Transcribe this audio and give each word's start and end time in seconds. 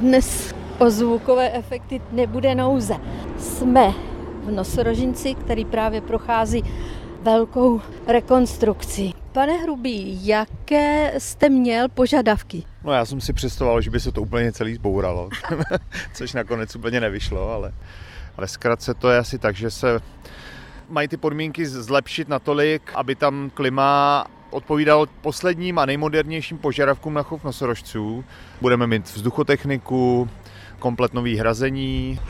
Dnes 0.00 0.54
o 0.78 0.90
zvukové 0.90 1.52
efekty 1.52 2.00
nebude 2.12 2.54
nouze. 2.54 2.94
Jsme 3.38 3.90
v 4.44 4.50
nosorožinci, 4.50 5.34
který 5.34 5.64
právě 5.64 6.00
prochází 6.00 6.62
velkou 7.22 7.80
rekonstrukcí. 8.06 9.14
Pane 9.32 9.52
Hrubý, 9.52 10.26
jaké 10.26 11.12
jste 11.18 11.48
měl 11.48 11.88
požadavky? 11.88 12.62
No 12.84 12.92
já 12.92 13.04
jsem 13.04 13.20
si 13.20 13.32
představoval, 13.32 13.80
že 13.80 13.90
by 13.90 14.00
se 14.00 14.12
to 14.12 14.22
úplně 14.22 14.52
celý 14.52 14.74
zbouralo, 14.74 15.28
což 16.14 16.32
nakonec 16.32 16.76
úplně 16.76 17.00
nevyšlo, 17.00 17.50
ale 17.52 17.72
ve 18.38 18.48
zkratce 18.48 18.94
to 18.94 19.10
je 19.10 19.18
asi 19.18 19.38
tak, 19.38 19.56
že 19.56 19.70
se 19.70 20.00
mají 20.88 21.08
ty 21.08 21.16
podmínky 21.16 21.66
zlepšit 21.66 22.28
natolik, 22.28 22.92
aby 22.94 23.14
tam 23.14 23.50
klima 23.54 24.26
odpovídalo 24.50 25.06
posledním 25.20 25.78
a 25.78 25.86
nejmodernějším 25.86 26.58
požadavkům 26.58 27.14
na 27.14 27.22
chov 27.22 27.44
nosorožců. 27.44 28.24
Budeme 28.60 28.86
mít 28.86 29.14
vzduchotechniku, 29.14 30.28
komplet 30.78 31.14
nový 31.14 31.36
hrazení, 31.36 32.20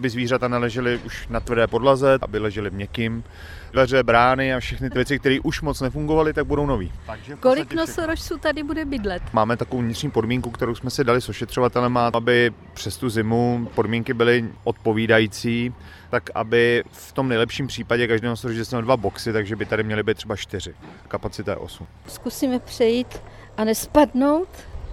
aby 0.00 0.10
zvířata 0.10 0.48
neležely 0.48 1.00
už 1.06 1.28
na 1.28 1.40
tvrdé 1.40 1.66
podlaze, 1.66 2.18
aby 2.22 2.38
ležely 2.38 2.70
v 2.70 2.72
měkkým. 2.72 3.24
Dveře, 3.72 4.02
brány 4.02 4.54
a 4.54 4.60
všechny 4.60 4.90
ty 4.90 4.94
věci, 4.94 5.18
které 5.18 5.40
už 5.40 5.62
moc 5.62 5.80
nefungovaly, 5.80 6.32
tak 6.32 6.44
budou 6.46 6.66
nový. 6.66 6.92
Takže 7.06 7.36
Kolik 7.36 7.74
nosorožců 7.74 8.38
tady 8.38 8.62
bude 8.62 8.84
bydlet? 8.84 9.22
Máme 9.32 9.56
takovou 9.56 9.82
vnitřní 9.82 10.10
podmínku, 10.10 10.50
kterou 10.50 10.74
jsme 10.74 10.90
si 10.90 11.04
dali 11.04 11.20
s 11.20 11.28
ošetřovatelem, 11.28 11.96
aby 11.96 12.52
přes 12.74 12.96
tu 12.96 13.08
zimu 13.08 13.68
podmínky 13.74 14.14
byly 14.14 14.44
odpovídající, 14.64 15.74
tak 16.10 16.30
aby 16.34 16.84
v 16.92 17.12
tom 17.12 17.28
nejlepším 17.28 17.66
případě 17.66 18.08
každý 18.08 18.26
nosorožec 18.26 18.70
měl 18.70 18.82
dva 18.82 18.96
boxy, 18.96 19.32
takže 19.32 19.56
by 19.56 19.66
tady 19.66 19.82
měly 19.82 20.02
být 20.02 20.16
třeba 20.16 20.36
čtyři. 20.36 20.74
Kapacita 21.08 21.50
je 21.52 21.56
8. 21.56 21.86
Zkusíme 22.06 22.58
přejít 22.58 23.22
a 23.56 23.64
nespadnout. 23.64 24.48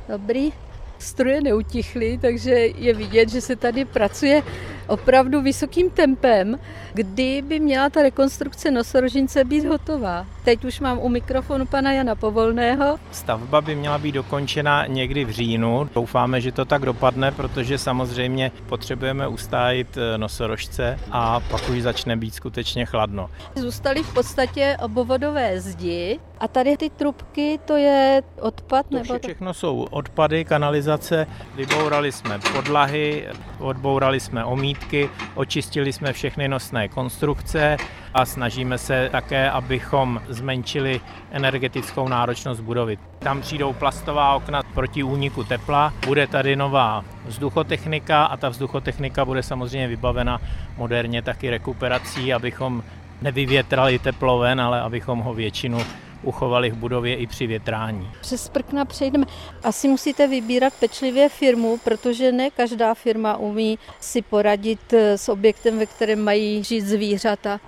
Dobrý. 0.10 0.52
Stroje 1.00 1.42
neutichly, 1.42 2.18
takže 2.22 2.52
je 2.52 2.94
vidět, 2.94 3.30
že 3.30 3.42
se 3.42 3.56
tady 3.56 3.86
pracuje 3.86 4.44
opravdu 4.88 5.42
vysokým 5.42 5.90
tempem, 5.90 6.60
kdy 6.94 7.42
by 7.42 7.60
měla 7.60 7.90
ta 7.90 8.02
rekonstrukce 8.02 8.72
nosorožince 8.72 9.44
být 9.44 9.66
hotová. 9.66 10.26
Teď 10.44 10.66
už 10.66 10.80
mám 10.80 11.00
u 11.00 11.10
mikrofonu 11.10 11.66
pana 11.66 11.92
Jana 11.92 12.16
Povolného. 12.16 13.00
Stavba 13.12 13.62
by 13.62 13.76
měla 13.76 13.98
být 13.98 14.12
dokončena 14.12 14.86
někdy 14.86 15.26
v 15.26 15.30
říjnu. 15.30 15.90
Doufáme, 15.96 16.42
že 16.42 16.52
to 16.52 16.66
tak 16.66 16.82
dopadne, 16.86 17.32
protože 17.32 17.78
samozřejmě 17.78 18.52
potřebujeme 18.66 19.28
ustájit 19.28 19.98
eh, 19.98 20.18
nosorožce 20.18 21.00
a 21.12 21.40
pak 21.40 21.70
už 21.70 21.82
začne 21.82 22.18
být 22.18 22.36
skutečně 22.36 22.86
chladno. 22.86 23.30
Zůstaly 23.56 24.04
v 24.04 24.14
podstatě 24.14 24.78
obovodové 24.84 25.62
zdi 25.62 26.20
a 26.40 26.48
tady 26.48 26.78
ty 26.78 26.90
trubky, 26.90 27.60
to 27.66 27.78
je 27.78 28.24
odpad? 28.42 28.86
To 28.90 28.98
nebo 28.98 29.20
všechno 29.20 29.54
jsou 29.54 29.88
odpady, 29.92 30.46
kanalizace. 30.46 31.28
Vybourali 31.56 32.12
jsme 32.12 32.40
podlahy, 32.54 33.28
odbourali 33.60 34.20
jsme 34.20 34.46
omítky, 34.46 35.10
očistili 35.36 35.94
jsme 35.94 36.14
všechny 36.14 36.48
nosné 36.48 36.88
konstrukce 36.88 37.78
a 38.14 38.26
snažíme 38.26 38.78
se 38.78 39.10
také, 39.12 39.52
abychom 39.52 40.22
zmenšili 40.30 41.02
energetickou 41.32 42.08
náročnost 42.08 42.62
budovy. 42.62 42.98
Tam 43.20 43.42
přijdou 43.42 43.74
plastová 43.74 44.36
okna 44.36 44.64
proti 44.74 45.04
úniku 45.04 45.44
tepla, 45.44 45.94
bude 46.06 46.28
tady 46.28 46.56
nová 46.56 47.06
vzduchotechnika 47.26 48.26
a 48.26 48.38
ta 48.38 48.50
vzduchotechnika 48.50 49.26
bude 49.26 49.44
samozřejmě 49.44 49.88
vybavena 49.88 50.42
moderně 50.78 51.22
taky 51.22 51.50
rekuperací, 51.50 52.34
abychom 52.34 52.84
nevyvětrali 53.22 54.00
teplo 54.00 54.40
ven, 54.40 54.62
ale 54.62 54.82
abychom 54.82 55.20
ho 55.20 55.34
většinu 55.34 55.78
uchovali 56.24 56.70
v 56.70 56.76
budově 56.76 57.16
i 57.16 57.28
při 57.28 57.48
větrání. 57.48 58.12
Přes 58.22 58.50
prkna 58.50 58.86
přejdeme. 58.86 59.26
Asi 59.64 59.88
musíte 59.88 60.28
vybírat 60.28 60.74
pečlivě 60.80 61.30
firmu, 61.30 61.78
protože 61.84 62.32
ne 62.32 62.50
každá 62.50 62.94
firma 62.94 63.38
umí 63.38 63.80
si 64.00 64.22
poradit 64.22 64.94
s 64.94 65.30
objektem, 65.30 65.80
ve 65.80 65.86
kterém 65.86 66.24
mají 66.24 66.64
žít 66.64 66.82
zvířata. 66.82 67.60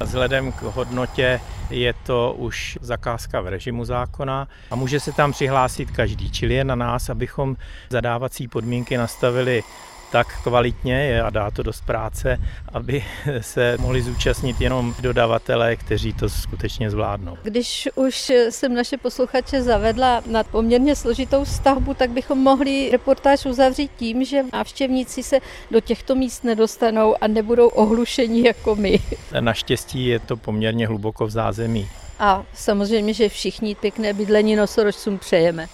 Vzhledem 0.00 0.52
k 0.52 0.62
hodnotě 0.62 1.40
je 1.70 1.94
to 2.06 2.34
už 2.38 2.78
zakázka 2.80 3.40
v 3.40 3.48
režimu 3.48 3.84
zákona 3.84 4.48
a 4.70 4.76
může 4.76 5.00
se 5.00 5.12
tam 5.12 5.32
přihlásit 5.32 5.90
každý, 5.90 6.30
čili 6.30 6.54
je 6.54 6.64
na 6.64 6.74
nás, 6.74 7.10
abychom 7.10 7.56
zadávací 7.90 8.48
podmínky 8.48 8.96
nastavili 8.96 9.62
tak 10.10 10.42
kvalitně 10.42 11.22
a 11.22 11.30
dá 11.30 11.50
to 11.50 11.62
dost 11.62 11.84
práce, 11.84 12.38
aby 12.72 13.04
se 13.40 13.76
mohli 13.80 14.02
zúčastnit 14.02 14.60
jenom 14.60 14.94
dodavatelé, 15.00 15.76
kteří 15.76 16.12
to 16.12 16.28
skutečně 16.28 16.90
zvládnou. 16.90 17.38
Když 17.42 17.88
už 17.94 18.32
jsem 18.50 18.74
naše 18.74 18.96
posluchače 18.96 19.62
zavedla 19.62 20.22
na 20.26 20.44
poměrně 20.44 20.96
složitou 20.96 21.44
stavbu, 21.44 21.94
tak 21.94 22.10
bychom 22.10 22.38
mohli 22.38 22.88
reportáž 22.92 23.46
uzavřít 23.46 23.90
tím, 23.96 24.24
že 24.24 24.42
návštěvníci 24.52 25.22
se 25.22 25.38
do 25.70 25.80
těchto 25.80 26.14
míst 26.14 26.44
nedostanou 26.44 27.14
a 27.20 27.26
nebudou 27.26 27.68
ohlušení 27.68 28.44
jako 28.44 28.76
my. 28.76 29.00
Naštěstí 29.40 30.06
je 30.06 30.18
to 30.18 30.36
poměrně 30.36 30.86
hluboko 30.86 31.26
v 31.26 31.30
zázemí. 31.30 31.88
A 32.18 32.44
samozřejmě, 32.54 33.14
že 33.14 33.28
všichni 33.28 33.74
pěkné 33.74 34.12
bydlení 34.12 34.56
nosorožcům 34.56 35.18
přejeme. 35.18 35.66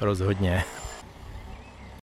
Rozhodně. 0.00 0.64